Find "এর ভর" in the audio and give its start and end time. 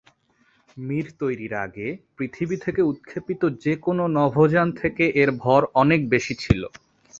5.21-5.61